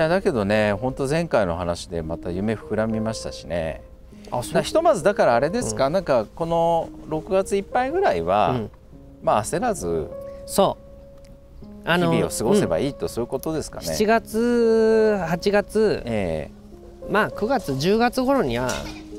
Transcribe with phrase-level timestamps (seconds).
[0.00, 3.82] いやだけどね本当前回の話でまた夢膨らみましたしね。
[4.30, 8.70] あそだひとまずだからあれですか、なんかこの6月いっぱいぐらいは、うん。
[9.22, 10.08] まあ焦らず
[10.46, 10.78] そ
[11.84, 11.88] う。
[11.88, 13.86] あ日々を過ごせばいい、いいと、そういうことですかね。
[13.88, 16.50] 7月8月え
[17.10, 18.70] まあ9月10月頃には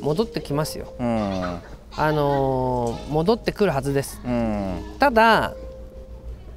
[0.01, 0.87] 戻ってきますよ。
[0.99, 1.43] えうん。
[1.43, 4.19] あのー戻ってくるはずです。
[4.25, 4.95] うん。
[4.97, 5.53] ただ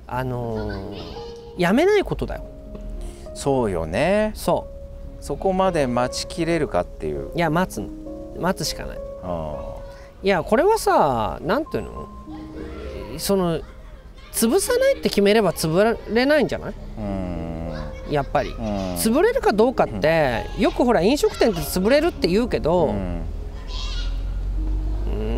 [0.06, 1.24] あのー
[1.59, 2.54] やめないことだよ
[3.34, 4.33] そうよね。
[4.34, 4.66] そ
[5.20, 7.29] そこまで待ちきれるかっていう。
[7.29, 7.80] ういや待つ。
[7.80, 7.88] の
[8.38, 8.98] 待つしかない。
[9.23, 9.77] あ
[10.23, 12.09] いやこれはさなんていうの？
[13.19, 13.60] その
[14.33, 16.74] 潰さないって決めれば潰れないんじゃない？
[18.12, 18.51] やっぱり。
[18.51, 18.57] うん。
[18.97, 22.93] 潰れるかどうかってよくほら飲食店って潰れるって言うけど、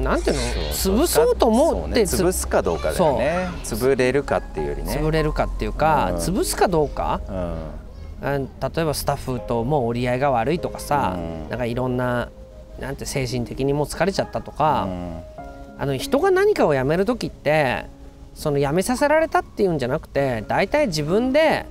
[0.03, 0.43] なんていうの？
[0.73, 3.49] 潰そうと思って潰すかどうかだよね。
[3.63, 4.97] 潰れるかっていうよりね。
[4.97, 6.17] 潰れるかっていうか、うん。
[6.17, 7.21] 潰すかどうか？
[8.23, 11.49] 例えばスタッフともう折り合いが悪いとかさ、うん。
[11.51, 12.31] なんかいろんな
[12.81, 15.21] なんて精神的にもう疲れちゃったとか、うん。
[15.79, 17.87] あの人が何かをやめる時って
[18.35, 21.67] そのやめさせられたっていうんじゃなくて大体自分で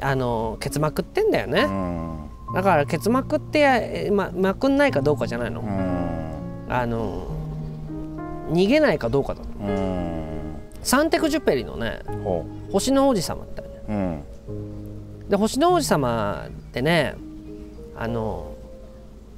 [0.00, 2.54] あのケツまくってんだよね、うん。
[2.54, 6.66] だからケツまくってままくんないかどうかじゃないの、うん。
[6.68, 7.26] あの
[8.50, 10.56] 逃げないかどうかだうん。
[10.82, 14.22] サンテクジュペリのねほ星の王子様ってううん
[15.28, 17.14] で星の王子様ってね
[17.96, 18.54] あの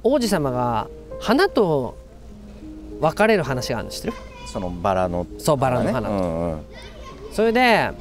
[0.03, 0.87] 王子様が
[1.19, 1.97] 花と
[2.99, 4.13] 別れる話があるの知ってる？
[4.45, 5.25] そのバラの。
[5.37, 6.07] そうバラの花。
[6.07, 6.61] と、うんうん。
[7.33, 7.91] それで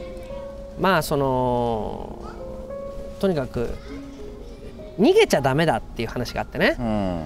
[0.81, 2.23] まあその
[3.21, 3.71] とにかく
[4.99, 6.77] 逃げちゃダメだっていう話があってね。
[6.79, 7.25] うん。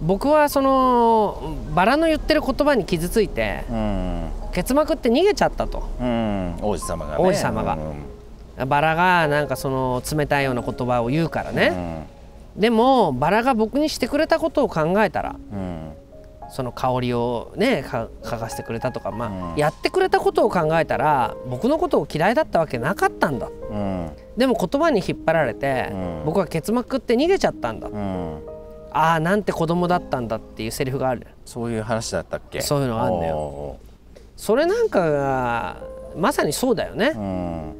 [0.00, 4.30] 僕はそのバラの言ってる言葉に傷ついてうん。
[4.52, 5.88] ケツまくって逃げちゃったと。
[6.00, 6.56] うん。
[6.62, 7.24] 王子様がね。
[7.24, 7.74] 王子様が。
[7.74, 8.09] うん
[8.66, 12.06] バラがなんかその冷たいような言葉を言うからうね、
[12.56, 12.60] ん。
[12.60, 15.92] でもバラが僕にしてくれたことを考えたらうん。
[16.52, 19.56] その香りをねか嗅がせてくれたとか、まあうん。
[19.56, 23.46] やってくれたことを考えたら僕のことを嫌いだったわけなかったんだ。
[23.46, 24.10] うん。
[24.36, 26.22] でも言葉に引っ張られて、うん。
[26.24, 28.42] 僕はケツまくって逃げちゃったんだ、うん。
[28.90, 31.28] ああなんて子供だったんだっていうセリフがある。
[31.44, 32.60] そういう話だったっけ？
[32.60, 33.36] そういうのがあんだよ。
[33.36, 33.76] よ
[34.36, 35.76] それなんかが
[36.16, 37.74] まさにそうだよね、うん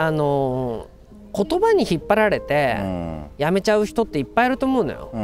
[0.00, 1.00] あのー
[1.32, 3.24] 言葉に引っ張られてうん。
[3.38, 5.20] やめちゃう人っていっぱいいると思うのよ、うん。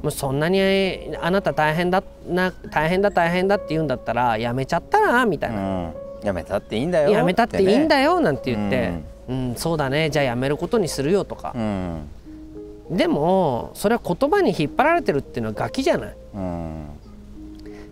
[0.00, 0.60] もうそんなに
[1.20, 5.92] あなた大変だな大変だ大変だって言うんだったらやめちゃったらみたいな、うん。
[6.22, 7.10] やめたっていいんだよ。
[7.10, 8.92] やめたっていいんだよよなんて言って、
[9.28, 9.54] うん。
[9.56, 10.08] そうだね。
[10.08, 11.52] じゃあやめることにするよとか。
[11.56, 12.08] う、ん。
[12.96, 16.16] でもそれは言葉に引っ張られてるっていうのはガキじゃない。
[16.34, 16.86] うん。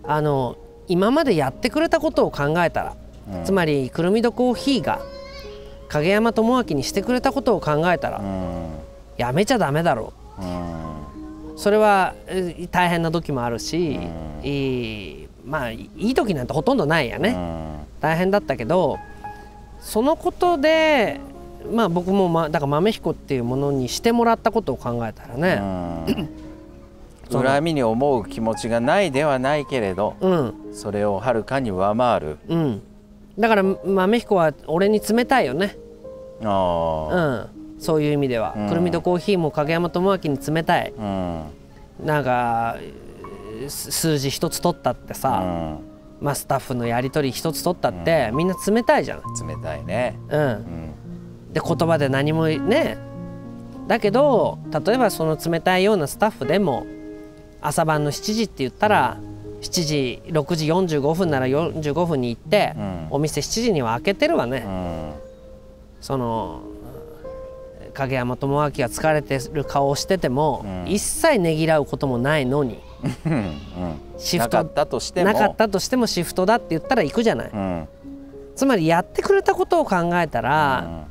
[0.05, 0.55] あの
[0.87, 2.95] 今までやってくれたことを考えたら、
[3.33, 3.43] うん。
[3.43, 5.01] つまりくるみどコーヒーが
[5.89, 8.69] 影山智明にしてくれたことを考えたら、うん。
[9.17, 10.45] やめちゃダメだろう。
[10.45, 11.53] ん。
[11.55, 13.99] うそれはえ大変な時もあるし、
[14.41, 14.47] うん。
[14.47, 17.77] いいまあいい時なんてほとんどないやね、うん。
[18.01, 18.97] 大変だったけど
[19.79, 21.19] そのことで
[21.71, 25.59] まあ僕も、ま、だから豆彦っていうものにしてもらったことを考えたらね
[27.31, 27.41] うん。
[27.41, 30.53] 恨みに思う気持ちがないではないけれどうん。
[30.73, 32.81] それをはるかに上回るうん
[33.37, 35.77] だから豆彦は俺に冷たいよね。
[36.41, 37.79] うあん。
[37.79, 38.69] そういう意味では、うん。
[38.69, 40.93] くるみとコーヒーも影山智明に冷たい。
[40.97, 41.49] あ
[41.99, 42.05] うん。
[42.05, 42.77] なんか
[43.67, 45.79] す数字一つ取ったってさ、
[46.21, 50.17] まあ、スタッフのやり取り一つ取ったって、みんな冷たいじゃん、うん冷たいね。
[50.29, 50.41] うん。
[50.41, 50.93] う、ん。
[51.53, 52.97] で言葉で何もね
[53.87, 56.85] だけど例えばその冷たいようなスタッフでも
[57.61, 59.17] 朝晩の7時って言ったら
[59.63, 63.07] 7時6時45分なら45分に行って、うん。
[63.11, 65.13] お店7時には開けてるわね、うん。
[66.01, 66.61] その
[67.93, 70.85] 影山智明が疲れてる顔をしてても、うん。
[70.87, 72.79] 一切ねぎらうこともないのに。
[74.17, 75.33] シフトなかったとしても。
[75.33, 77.87] なかったとしてもシフトだって言ったら行くじゃない、うん。
[78.55, 81.07] つまりやってくれたことを考えたら、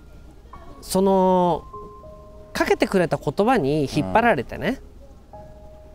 [0.81, 1.65] その
[2.53, 4.81] かけてくれた言葉に引っ張られてね、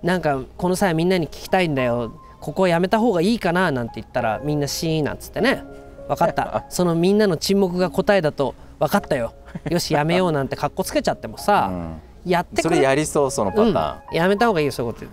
[0.03, 2.13] なんかこの際みんなに聞きたいんだよ
[2.47, 5.65] ここやめた方がいいかななんて言ったらみんなシーンなんつってね。
[6.07, 6.63] 分かった。
[6.69, 9.33] そのみんなの沈黙が答えだと分かったよ。
[9.69, 12.01] よしやめようなんてかっこつけちゃってもうさ、ん。
[12.25, 15.09] やってくれそれやりそうそのパタうん、やめた方がいいよそういうこと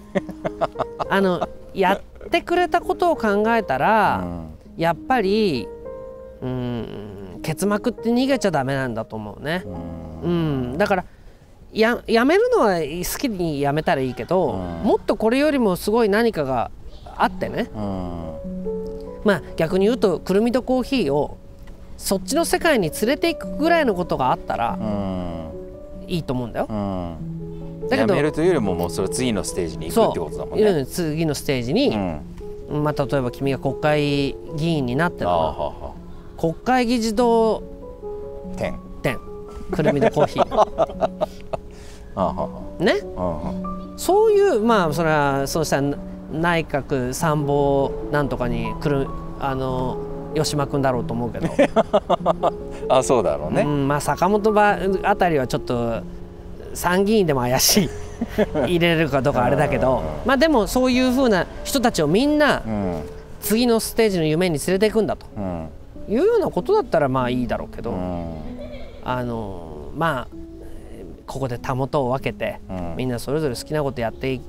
[1.10, 1.94] あのや
[2.26, 5.69] ってくれたことを考えたーら、ンやっぱり
[6.40, 9.64] うん結膜って逃げちゃダメなんだと思うね。
[9.64, 10.20] う、ん。
[10.22, 11.04] うん、だから
[11.72, 14.88] ややめるのは好きにやめたらいいけど、うん。
[14.88, 16.70] もっとこれよりもすごい何かが
[17.19, 17.70] あってね。
[17.75, 18.34] うん。
[19.25, 21.38] まあ逆に言うとくるみとコーヒーを
[21.96, 25.34] そっちの世界に連れていくぐらいのことがあったらうん。
[26.06, 26.66] いいと思うんだよ。
[26.69, 27.88] うん。
[27.88, 30.64] だけどやめるというよりももうそれ次のステージに行くってことだもんね。
[30.64, 30.82] う。
[30.82, 31.88] ん次のステージに、
[32.69, 32.82] うん。
[32.84, 35.50] まあ、例えば君が国会議員になってああのはあ
[35.87, 35.94] は
[36.38, 37.62] 国会議事堂
[38.55, 39.19] あ点店
[39.70, 41.28] くるみのコーヒー。
[42.78, 42.94] ね。
[43.96, 45.96] そういうまあそれはそうしたら
[46.40, 49.08] 内閣参謀なんとかに来る
[49.40, 49.98] あの
[50.34, 51.48] 吉間君だろうと思うけど、
[52.88, 56.02] あそうだろうね、うん、まあ坂本ばあたりはちょっと
[56.75, 57.90] 参議院でも怪しい。
[58.66, 60.02] 入れるかどうかあれだけど。
[60.25, 63.02] まあでもそういうふうな人たちをみんなうん。
[63.40, 65.26] 次のステージの夢に連れていくんだと。
[65.36, 65.69] うん。
[66.08, 68.25] いうようなことだったらまあいいだろうけど、うん。
[69.04, 70.28] あのまあ
[71.26, 72.94] ここでたもとを分けて、うん。
[72.96, 74.40] みんなそれぞれ好きなことやっていい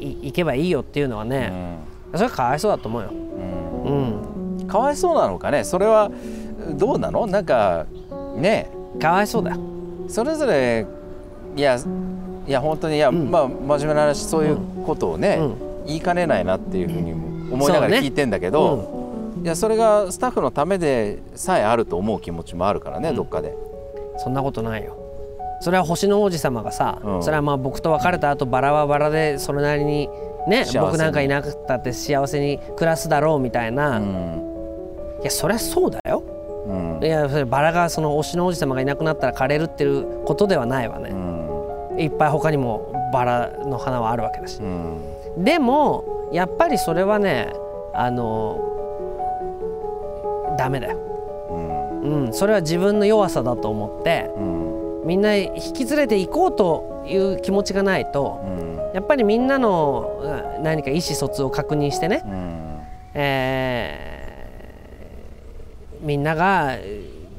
[0.00, 1.78] いけばいいよっていうのはうね、ん。
[2.12, 3.10] それはかわいそうだと思うよ。
[3.10, 4.60] うん。
[4.60, 5.64] うん、かわいそうなのかね？
[5.64, 6.10] それは
[6.78, 7.26] どうなの？
[7.26, 7.86] なんか
[8.36, 8.70] ね。
[9.00, 9.60] かわいそうだよ。
[10.08, 10.86] それぞれ
[11.56, 11.78] いや
[12.46, 13.30] いや本当にいや、ん。
[13.30, 15.54] まあ真面目な話そういうことをね、うん。
[15.86, 23.54] 言いかねないなっていうふうにも思いながら聞いてんだけど、いやそれがスタッフのためでさえあると思う気持ちもあるからね、どっかで。
[24.22, 24.98] そんなことないよ。
[25.60, 27.22] それは星の王子様がさ、うん。
[27.22, 30.08] それはまあ僕と別れた後バラはバラでそれなりに
[30.48, 35.20] ね僕なんかいなくったって幸せに暮らすだろうみたいな、いうん。
[35.22, 36.22] やそりゃそうだよ。
[36.66, 36.72] う
[37.02, 37.04] ん。
[37.04, 41.10] いやそれバラがその星の王子様がいなくなったら枯れるっていうことではないわね。
[41.10, 41.14] う
[41.96, 42.00] ん。
[42.00, 44.60] いっぱい他にもバラの花はあるわけだし。
[44.60, 45.44] うん。
[45.44, 47.52] でもやっぱりそれはね
[47.92, 48.66] あの
[50.56, 50.98] ダメだよ、
[51.50, 52.26] うん。
[52.26, 54.69] うん、それは自分の弱さだと思ってうん
[55.04, 58.76] みんな引き連れて行こうという気持ちがないとうん。
[58.94, 60.20] やっぱりみんなの
[60.56, 62.80] うん何か意思疎通を確認してね、うん。
[63.14, 64.10] えー
[66.02, 66.78] みんなが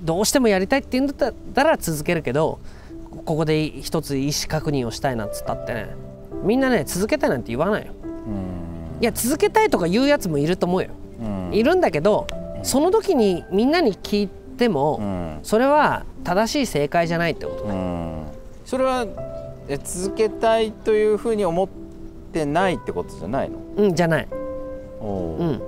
[0.04, 2.60] どうしてもやりたいって言うんだったら続けるけど
[3.26, 5.96] ここで一つ意思確認をしたいなんつったってね。
[6.44, 7.92] みんなね続けたいなんて言わないよ。
[9.02, 10.90] いや続けたいとか言うやつもいると思うよ。
[11.22, 11.54] うん。
[11.54, 12.28] いるんだけど
[12.62, 17.72] その時にみんなに聞いても、うんそれは正しい正解じゃないってことね。
[17.72, 18.26] うん
[18.66, 19.06] それは
[19.68, 21.68] え続けたいというふうに思っ
[22.32, 23.58] てないってことじゃないの？
[23.78, 24.28] うんじゃない。
[25.00, 25.62] おううん。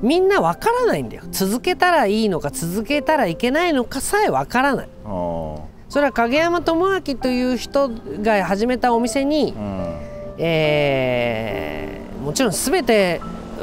[0.00, 1.24] みんなわからないんだよ。
[1.32, 4.88] 続けたらいいのか続けたらいけないのかさえわからない。
[5.04, 7.90] おそれは影山智明という人
[8.22, 9.94] が始めたお店にう、うん
[10.38, 13.22] えーもちろん全て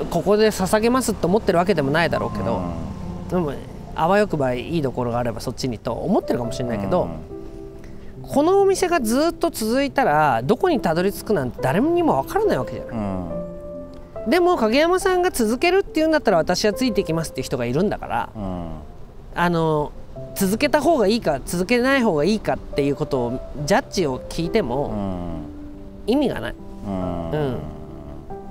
[0.10, 2.60] ここで捧げますと思ってるわけでもないだろうけど、
[3.30, 3.54] でも
[3.96, 7.10] あわよくばいいところがあればそっちにと思ってるかもしれないけど、
[8.22, 12.96] このお店がずっと続いたらどこにたどり着くなんて誰にもわからないわけじゃない。
[12.96, 13.00] う
[14.28, 14.30] ん。
[14.30, 18.70] でも影山さんが続けるっていうんだったら私はついていきますっていう人がいるんだからうん。
[19.36, 19.92] あの
[20.34, 25.46] 続けた方がいいか続けない方がいいかっていうことをジャッジを聞いてうもん。
[26.08, 26.56] 意味がない。
[26.88, 27.32] うん。
[27.32, 27.58] うん。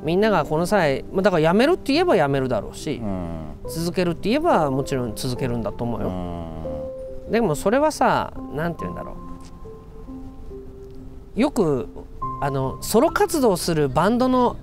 [0.04, 6.10] みんながこの際まあだからやめるって言えばやめるだろうしうん続けるって言えばもちろん続けるんだと思ううよ。
[6.10, 7.30] ん。
[7.30, 9.16] でもそれはさ何て言うんだろ
[11.36, 11.40] う。
[11.40, 11.88] よく
[12.40, 14.56] あのソロ活動するバンドの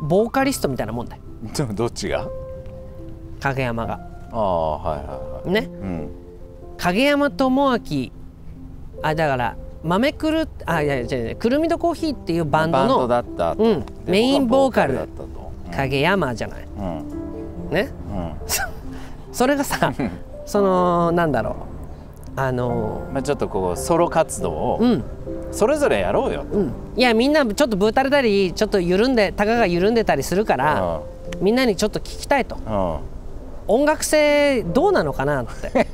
[0.00, 1.22] ボーカリストみたいなもんだよ。
[1.74, 2.26] どっちが？
[3.40, 4.00] 影山が。
[4.32, 5.50] ああはいはいはい。
[5.50, 5.68] ね。
[5.72, 6.08] うん。
[6.78, 8.10] 影山智明。
[9.02, 15.08] あだから豆くるあいやいや違う違うくるみどコーヒーっていうバンドのうんでメインボーカル。
[15.72, 16.66] 影山じゃない。
[16.78, 17.19] うん
[17.70, 17.90] ね。
[18.14, 18.32] うん。
[19.32, 19.92] それがさ
[20.46, 21.54] そのなんだろう。
[22.36, 25.04] あのまあちょっとこうソロ活動をうん。
[25.52, 26.44] それぞれやろうよ。
[26.44, 26.72] とうん。
[26.96, 31.00] いやみんなちょっとぶーたれたりちょっと緩んでたかが緩んでたりするから
[31.40, 32.56] みんなにちょっと聞きたいと。
[32.56, 32.98] うん。
[33.66, 35.86] 音楽性どうなのかなって。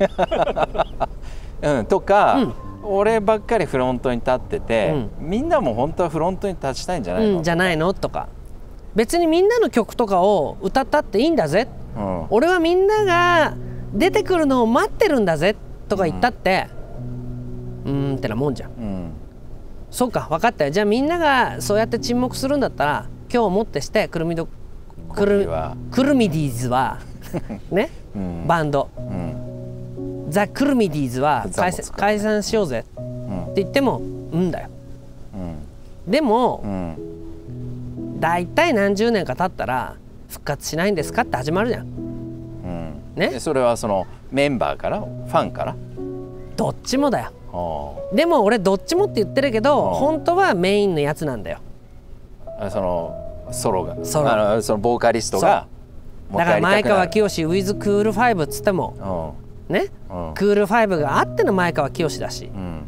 [1.61, 2.53] うん、とか、うん。
[2.89, 7.93] 俺ばっかりフロントに立ってて、みんなも本当はフロントに立ちたいんじゃないの、うんじゃないの？
[7.93, 8.29] とか
[8.97, 11.67] 別にみんなの曲とかを歌ったっていいんだぜ。
[11.95, 12.27] うん。
[12.31, 13.55] 俺はみんなが
[13.93, 15.55] 出てくるのを待ってるんだぜ
[15.87, 16.67] とか言ったって。
[17.85, 18.71] うーんってなもんじゃん。
[18.71, 19.11] うん。
[19.91, 20.71] そうか分かったよ。
[20.71, 24.47] じゃあみんながそうやって沈黙するんだったら今日をもってしてくるみど
[25.13, 25.47] くる
[25.91, 26.97] くるみディーズは
[27.69, 28.47] ね、うん。
[28.47, 28.89] バンド。
[28.97, 30.25] うん。
[30.31, 34.01] ザ・クルミディーズは解散解散しようぜうんって言ってもう
[34.37, 34.69] んだよ。
[35.35, 36.11] うん。
[36.11, 37.16] でもうん
[38.19, 39.95] 大体何十年か経ったら
[40.29, 41.85] 復活しないんですかって始まるじゃん。
[41.85, 43.01] うん。
[43.15, 43.29] ね。
[43.29, 45.75] でそれはそのメンバーからファンから？
[46.55, 47.31] どっちもだよ。
[47.53, 49.93] あでも俺どっちもって言ってるけどうん。
[49.95, 51.59] 本当はメインのやつなんだよ。
[52.59, 54.03] あそのソロが。
[54.03, 54.31] ソロ。
[54.31, 55.67] あのそのボーカリストが
[56.31, 59.35] だから前川清清 with クールファイブっつっても。
[59.69, 59.87] ね。
[60.35, 62.45] クールファイブがあっての前川清だし。
[62.45, 62.86] うん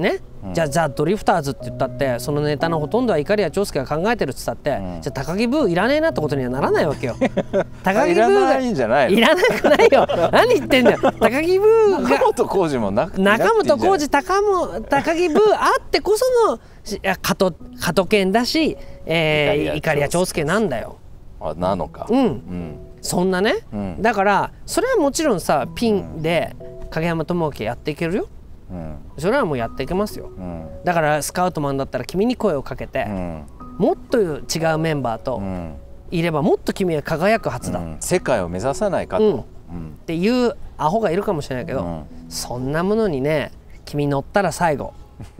[0.00, 0.54] ね、うん。
[0.54, 5.02] じゃあザ・ドリフターズって言ったってそのネタのほとんどは碇谷長介が考えてるって言ったって、うん。
[5.02, 7.16] じゃあ高木ブーいらねえなってことにはならないわけよ。
[7.84, 9.18] 高木いブーがいんじゃないの？
[9.18, 10.06] いらなくないよ。
[10.32, 10.98] 何言ってんだよ。
[11.02, 18.76] 高木ブー中が本浩二もなく中本浩二二高も高木ブーあってこそのしいや加藤加藤健だし、
[19.06, 20.44] えー、碇碇谷長介。
[20.44, 20.96] なんだよ。
[21.40, 22.06] あなのか。
[22.08, 22.18] うん。
[22.18, 22.78] うん。
[23.02, 24.02] そんなね、うん。
[24.02, 26.54] だからそれはもちろんさピンで
[26.90, 28.28] 影山智明やっていけるよ
[28.70, 28.96] うん。
[29.18, 30.30] それはもうやっていけますよ。
[30.36, 30.68] うん。
[30.84, 33.44] だからスカウトマンだったら君に声をかけて、うん。
[33.78, 34.40] もっと違
[34.74, 35.74] うメンバーとうん。
[36.10, 37.96] いればもっと君は輝くはずだ、っうん。
[38.00, 39.24] 世界を目指さないかと。
[39.24, 39.32] うん。
[39.32, 39.92] うん。
[40.06, 42.04] ていうアホがいるかもしれないけど、うん。
[42.28, 43.52] そんなものにね
[43.84, 44.92] 君乗ったら最後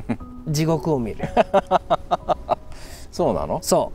[0.49, 1.29] 地獄を見る。
[3.11, 3.59] そうなの？
[3.63, 3.93] そ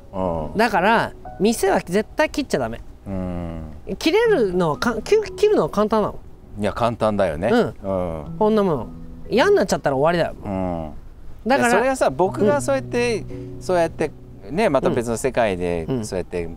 [0.55, 0.57] う。
[0.57, 2.81] だから店は絶対切っちゃダメ。
[3.07, 3.61] うん。
[3.99, 6.19] 切れるのはか切切るのは簡単なの。
[6.59, 7.49] いや簡単だよね。
[7.51, 7.59] うん。
[7.59, 8.35] うん。
[8.37, 8.87] こんなもの
[9.29, 10.35] 嫌になっちゃったら終わりだよ。
[10.43, 10.91] うん。
[11.47, 13.23] だからそれはさ僕がそうやって、
[13.59, 14.11] そうやって
[14.49, 16.05] ねまた別の世界でうん。
[16.05, 16.49] そうやって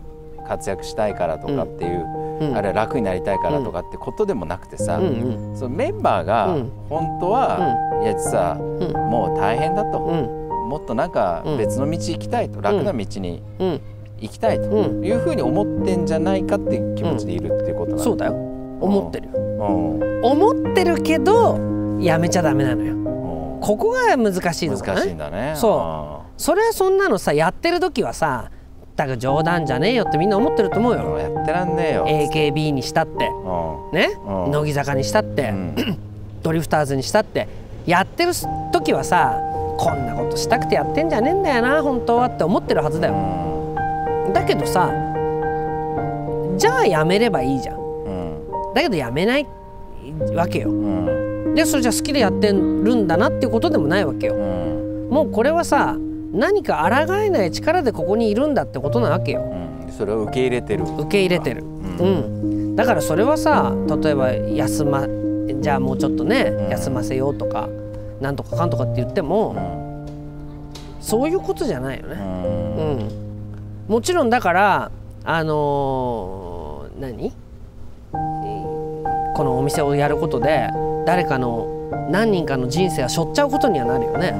[0.47, 2.05] 活躍したいからとかっていう、
[2.41, 2.55] うん。
[2.57, 5.05] あれ楽になりたいからとかってことでもなくてさ、うん
[5.51, 5.57] うん。
[5.57, 6.71] そのメンバーがうん。
[6.89, 8.91] 本当は、いや実はうん。
[9.11, 10.69] もう大変だと、うん。
[10.69, 13.81] もっとなんかうん別の道行きたいと、楽な道にうん。
[14.21, 15.05] 行きたいとうん。
[15.05, 18.33] いうふうに思ってんじゃないかっていう気持ちでいるっていうことなの、そうだよ。
[18.33, 19.33] 思ってるよ。
[19.35, 19.39] う
[19.97, 20.25] ん。
[20.25, 21.57] 思ってるけど
[21.99, 22.93] やめちゃダメなのよ。
[22.93, 23.59] うん。
[23.61, 25.53] ここが難しいのか難しいねんだね。
[25.55, 28.49] そそれはそんなのさやってる時はさ
[28.95, 33.27] だから冗談じゃねえよってみんな思ってると思ううんよやってらんねえよ、AKB にしたって。
[33.27, 33.95] うん。
[33.95, 34.09] ね？
[34.25, 34.51] うん。
[34.51, 35.49] 乃木坂にしたって。
[35.49, 35.75] うん。
[36.43, 37.47] ドリフターズにしたって。
[37.85, 38.31] やってる
[38.71, 39.37] 時はさ
[39.77, 43.15] こんなことしたくてやってんじゃねえんだよな本当はって思ってるはずだよ。
[44.33, 44.91] だけどさ
[46.57, 47.77] じゃあやめればいいじゃん。
[47.77, 48.73] うん。
[48.73, 49.47] だけどやめない
[50.35, 50.69] わけよ。
[50.69, 51.18] うん
[51.55, 54.35] でそれじゃあ好きでやってるんだなっていうことでもないわけよ。
[54.35, 55.09] うん。
[55.09, 55.97] もうこれはさ
[56.31, 59.41] 何か抗えない力でここにいるんだってことなわけよ。
[59.41, 59.91] うん。
[59.91, 60.83] それを受け入れてる。
[60.83, 61.63] 受け入れてる。
[61.63, 61.97] うん。
[61.97, 62.05] う
[62.73, 62.75] ん。
[62.75, 65.07] だからそれはさ例えば休ま
[65.61, 66.69] じゃあもうちょっとね、ん。
[66.69, 67.67] 休ませようとか
[68.21, 70.05] なんとかかんとかって言ってうも、ん。
[71.01, 72.19] そういうことじゃないようね、ん。
[72.19, 73.09] うん。
[73.87, 74.91] もちろんだから
[75.23, 77.33] あのー何？
[78.11, 80.67] このお店をやることで
[81.09, 81.65] 誰かの
[82.11, 84.31] 何人かの人生は背負っちゃうことにはなるよね、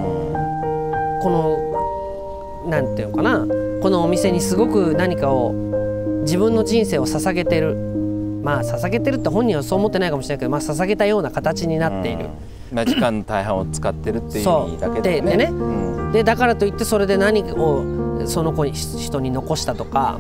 [1.24, 1.58] こ
[2.64, 3.40] のなんていうのかな。
[3.82, 5.52] このお店にすごく何かを
[6.22, 7.74] 自分の人生を捧げてる。
[8.44, 12.76] まあ捧げてるって本人はそう思ってないかもしれないけど、まあ、捧げたような形になっている、うん。
[12.76, 15.22] まあ時間の大半を使ってるっていう意味だけどね。
[15.22, 15.46] ででね。
[15.46, 15.56] う
[15.96, 20.18] んでだからといってそれで何をその子に人に残したとか、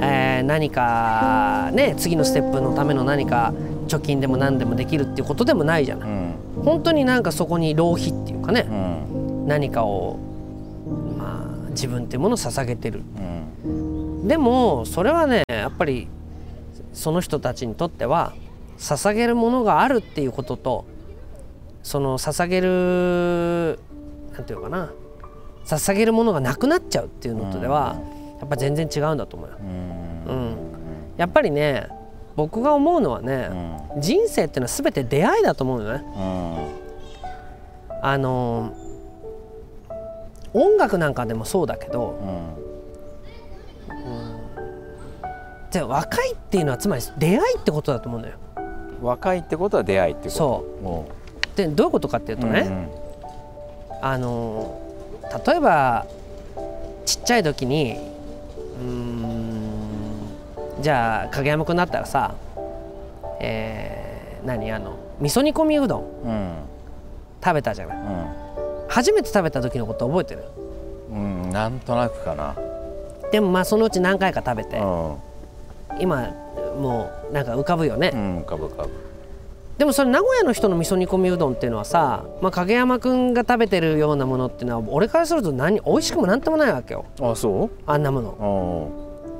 [0.00, 3.52] えー何かね次のステップのための何か
[3.88, 6.34] 貯金でも何でもできるっていうことでもないじゃない、うん。
[6.64, 9.46] 本当になんかそこに浪費っていうかねう、ん。
[9.48, 10.18] 何かを
[11.18, 13.02] まあ自分っていうものを捧げてる。
[13.64, 14.28] うん。
[14.28, 16.06] でもそれはねやっぱり
[16.92, 18.32] その人たちにとっては
[18.78, 20.84] 捧げるものがあるっていうことと
[21.82, 23.80] その捧げる
[24.32, 24.92] なんていうのかな
[25.68, 28.00] 捧げるものがなくなっちゃうっていうのとでは
[28.40, 29.56] やっぱ全然違うんだと思うよ。
[29.60, 29.68] うん。
[30.26, 30.56] うん、
[31.18, 31.88] やっぱりね
[32.36, 33.50] 僕が思うのはね、
[33.98, 36.04] 人生っていうのは全て出会いだと思うよね。
[36.16, 38.00] うん。
[38.00, 38.72] あの
[40.54, 42.16] 音楽なんかでもそうだけど
[45.70, 48.36] じゃあ若いっていうのはつまり出会いってことだと思うんだよ。
[49.02, 50.36] 若いってことは出会いってこと。
[50.36, 50.82] そう。
[50.82, 51.08] も
[51.56, 52.88] でどういうことかっていううとね、
[54.00, 54.80] あの
[55.46, 56.06] 例えば
[57.04, 57.96] ちっちゃい時に
[58.80, 60.28] うーん
[60.80, 62.34] じゃあ影山君だったらさ、
[63.40, 66.54] えー何あの味噌煮込みうどんうん。
[67.44, 67.96] 食べたじゃない。
[67.96, 68.26] うん。
[68.88, 70.44] 初めて食べた時のこと覚えてる？
[71.10, 72.54] うんうんなんとなくかな。
[73.32, 75.16] でもまあそのうち何回か食べてうん。
[76.00, 76.30] 今
[76.80, 78.90] もうなんか浮かぶよね、うんかぶかぶ
[79.78, 87.04] でもそれ名古屋の人の味噌煮込みうどんっていうのはさ、まあ、影山君が食べてるようなものっていうのは俺からすると何美味しくもなんともないわけよ。
[87.20, 87.70] あそう？
[87.86, 88.90] あんなもの。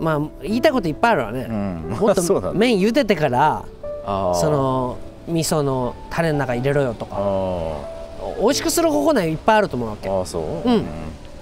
[0.01, 1.97] うんまあ言いたいこといっぱいあるわね、うん。
[1.99, 2.23] もっと
[2.55, 3.65] 麺茹でてから
[4.07, 7.17] その味噌のタレの中入れろよとか。
[7.19, 7.99] あ
[8.41, 10.43] 美味しくする方法なんかいっぱいあると思うわけーあーそう？
[10.65, 10.85] うん。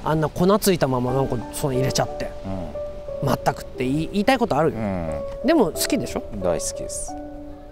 [0.04, 2.30] あんな粉ついたままなんかその入れちゃって。
[3.22, 5.20] 全くって言いたいことあるよ、うん。
[5.44, 6.22] でも好きでしょ？
[6.32, 7.14] うん大好きです。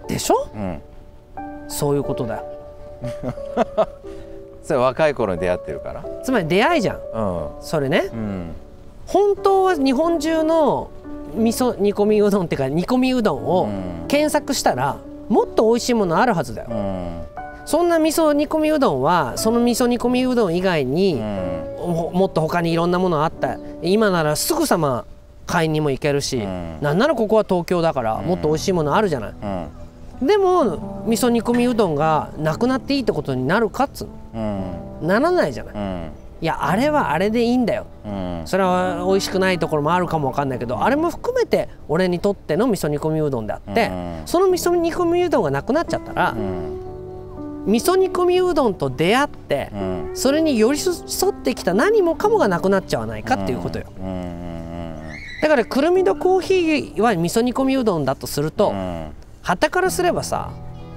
[0.07, 0.47] でしょ？
[0.53, 0.81] うん
[1.67, 2.43] そういうことだよ。
[4.63, 6.03] それ若い頃に出会ってるから？
[6.23, 6.97] つまり出会いじゃん。
[6.97, 7.47] うん。
[7.61, 8.09] それね。
[8.11, 8.51] うん。
[9.05, 10.89] 本当は日本中の
[11.35, 14.07] 味噌煮込みうどんっていうか煮込みうどんをうん。
[14.07, 14.97] 検索したら
[15.29, 16.69] もっと美味しいものあるはずだよ。
[16.71, 17.21] うん。
[17.65, 21.17] そんな味噌煮込みうどんはその味噌煮込みうどん以外に、う
[21.89, 21.93] ん。
[21.93, 23.57] ももっと他にいろんなものあった。
[23.83, 25.05] 今ならすぐさま
[25.45, 26.77] 買いにも行けるし、うん。
[26.81, 29.67] なんならここは東京だからもっと美味しいものあるじゃない、うん
[30.21, 34.61] でも味噌煮込みうどんがなくなっていいってことになるかっつううん。
[35.01, 35.75] のならないじゃない。
[35.75, 36.11] うん。
[36.41, 37.85] いやあれはあれでいいんだよ。
[38.05, 38.43] うん。
[38.45, 44.21] それは美味しくないところもあるかもわかんないけどあれも含めて俺にとっての味噌煮込みうどんであって、うん。
[44.25, 46.81] その味噌煮込みうどんがなくなっちゃったら、うん。
[47.65, 50.11] 味噌煮込みうどんと出会って、うん。
[50.13, 53.85] それに寄り添ってきた何もかもがなくなっちゃわないかっていうことよ、
[55.41, 58.73] だからくるみとコーヒーは味噌煮込みうどんだとすると、
[59.45, 60.51] うんはたからすればさ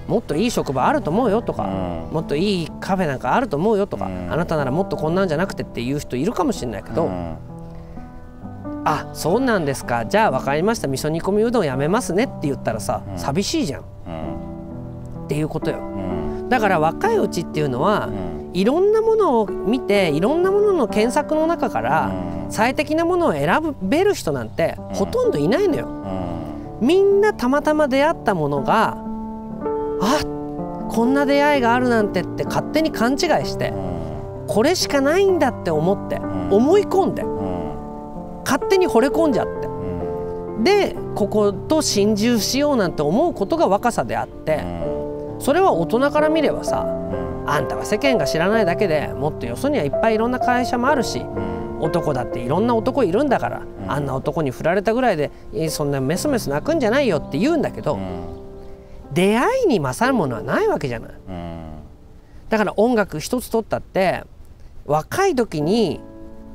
[0.06, 2.14] もっといい職場あると思うよとか、うん。
[2.14, 4.32] もっといいカフェなんかあると思うよとか、うん。
[4.32, 7.36] あなたならもっとこんなんじゃなくてっていう人いるかもしれないけど、うん。
[8.86, 10.06] あそうなんですか。
[10.06, 13.18] じゃあ分かりました味噌煮込みうどんやめますねって言ったらさ、うん。
[13.18, 13.84] 寂しいじゃん。
[14.06, 14.10] う
[15.20, 15.24] ん。
[15.26, 15.80] っていうことよ。
[15.80, 15.82] う
[16.46, 16.48] ん。
[16.48, 18.50] だから若いうちっていうのは、うん。
[18.54, 22.06] いろんなものを見ていろんなものの検索の中から、
[22.44, 22.50] うん。
[22.50, 25.98] 最適なものを選べる人なんてほとんどいないのよ。
[26.80, 28.96] みんなたまたま出会ったものが
[30.00, 30.22] あ
[30.90, 33.72] こんな出会いがあるなんてって勝手に勘違いして
[34.46, 37.22] これしかないんだって思って思い込んで
[38.44, 39.68] 勝手に惚れ込んじゃって
[40.62, 44.64] でここと心中しようなんて思うことが若さであって
[45.38, 46.86] それは大人から見ればさ
[47.46, 51.24] あんたは世間が知らないだけでもっとよそにはいっぱいいろんな会社もあるし
[51.80, 53.64] 男だっていろんな男いるんだから、ん。
[53.86, 57.98] あんな男に振られたぐらいでえーそんなメソメソ泣くんじゃないよって言うんだけど、
[59.12, 61.10] 出会いに勝るものはないわけじゃない。
[62.48, 64.24] だから音楽一つ取ったって
[64.86, 66.00] 若い時に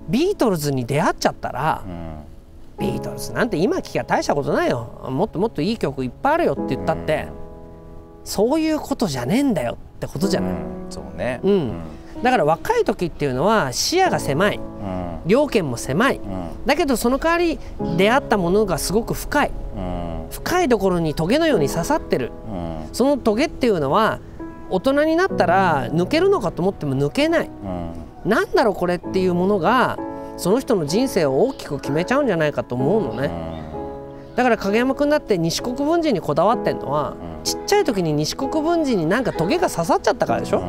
[0.09, 1.83] ビートルズに出会っちゃったら、
[2.79, 5.07] ビートルズなんて今聴きゃ大したことないよ。
[5.09, 7.27] もっともっといい曲いっぱいあるよって言ったって、
[8.23, 10.53] そういうことじゃねえんだよってことじゃない、
[10.89, 11.39] そうね。
[11.43, 11.73] うん
[12.23, 14.57] だから若い時っていうのは視野が狭い。
[14.57, 15.19] うん。
[15.27, 16.21] 両権も狭い。
[16.65, 17.59] だけどその代わり
[17.97, 19.51] 出会ったものがすごく深い。
[19.75, 20.27] うん。
[20.31, 22.31] 深いところにトゲのように刺さってる。
[22.49, 22.87] うん。
[22.93, 24.19] そのトゲっていうのは
[24.69, 27.47] 大人になったら抜けるのかと思っても抜けない。
[27.47, 28.29] うん。
[28.29, 29.99] なんだろうこれっていうものが
[30.37, 33.29] その人の人生を大きく決めちゃうんじゃないかと思うのね。
[34.37, 37.43] だから影山君だって西国分寺にこだわってんのはうん。
[37.43, 40.61] ちっちゃい時に西国分寺になんかトゲが刺さっちゃったからでしょ？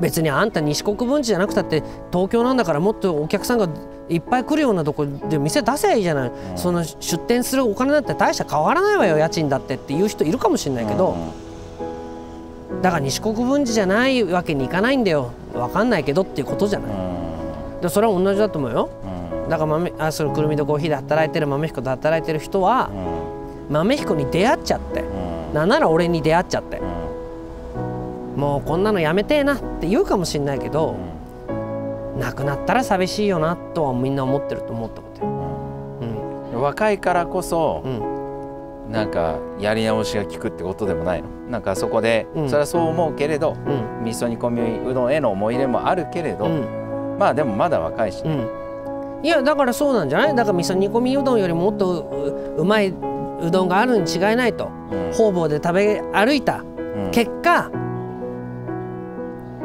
[0.00, 1.82] 別にあんた西国分寺じゃなくたって
[2.12, 3.68] 東京なんだからもっとお客さんが
[4.08, 6.32] いっぱい来るようなとこで店出せばいいじゃない、ん。
[6.56, 9.74] その出店するお金なんて大した変わらないわよ家賃だって。
[9.74, 11.16] っていう人いるかもしれないけど、
[12.80, 15.32] だから西国分寺じゃないわけにいかないんだよ。
[15.52, 16.90] 分かんないけどっていうことじゃない、
[17.82, 18.88] でそれは同じだと思うよ。
[19.48, 22.90] だから豆あそれくるみとコーヒーで働いてる豆彦と働いてる人は
[23.68, 25.04] 豆彦に出会っちゃって。
[25.48, 26.78] なんなら俺に出会っちゃって
[28.38, 30.94] もうこんなのやめてえなって言うかもしれないけど、
[32.16, 35.30] なくなったら寂しいよなとはみんな思ってると思ったことよ。
[36.54, 36.62] うん。
[36.62, 38.92] 若いからこそうん。
[38.92, 41.28] なんかやり直しが効くってことでもないの？
[41.50, 42.48] なんかそこでうん。
[42.48, 44.04] それはそう思うけれどうん。
[44.04, 47.16] 味噌煮込みうどんへの思い入れもあるけれどうん。
[47.18, 48.48] まあでもまだ若いしうん。
[49.24, 50.34] いやだからそうなんじゃない？
[50.36, 54.70] だから味噌煮込みうどんよりもっとううまいうどんがあるに違いないと。
[54.92, 55.12] うん。
[55.12, 57.10] 方々で食べ歩いたうん。
[57.10, 57.70] 結果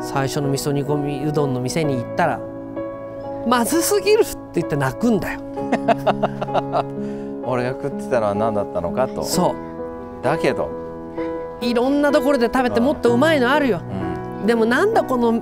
[0.04, 2.40] 最初の味噌煮込みうどんの店に行ったら
[3.48, 5.40] まずすぎるって言って泣くんだよ。
[7.46, 9.24] 俺が食ってたのは何だったのかと。
[9.24, 9.54] そ
[10.22, 10.70] だけど。
[11.62, 13.82] ういろんなところで食べてもっとうまいのあるよ。
[14.42, 14.46] うん。
[14.46, 15.42] でもなんだこの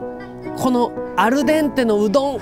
[0.57, 2.39] このアルデンテのうどん。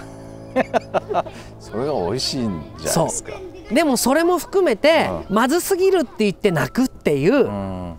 [1.60, 3.34] それが美味しいんじゃないですか。
[3.72, 7.96] でもそれも含めて、まずすぎるって言って泣くっていう、うん。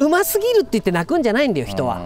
[0.00, 2.00] うますぎるって言って泣くんじゃないんだよ人は、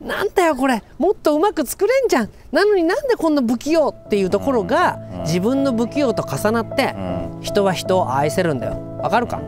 [0.00, 0.82] なんだよこれ。
[0.98, 2.30] もっとうまく作れんじゃん。
[2.52, 7.00] なのになんでこんな不器用っていうところが、うん自分の不器用と重なって、う
[7.38, 7.42] ん。
[7.42, 8.78] 人は人を愛せるんだよ。
[9.02, 9.38] わかるか？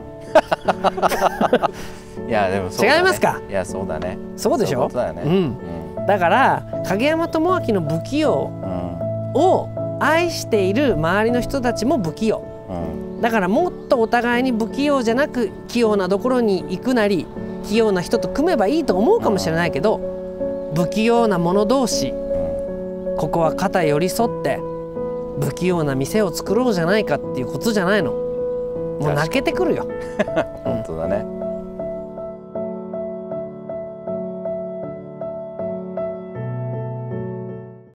[2.28, 2.96] いやでもね。
[2.96, 3.40] 違いますか？
[3.48, 4.18] いやそうだね。
[4.36, 4.90] そうでしょ？
[4.90, 5.22] そういうだよね。
[5.96, 6.06] うん。
[6.06, 9.32] だから影山智明の不器用うん。
[9.40, 9.68] を
[10.00, 12.44] 愛している周りの人たちも不器用。
[12.68, 13.22] うん。
[13.22, 17.26] だからもっとお互いに不器用じゃなく器用なところに行くなり
[17.66, 20.00] 器用な人と組めばいいと思うかもしれないけど
[20.74, 22.12] 不器用な者同士。
[23.18, 24.58] ここは肩寄り添って
[25.40, 28.12] 不器用な店を作ろうじゃないかっていうことじゃないの。
[28.12, 29.86] もう泣けてくるよ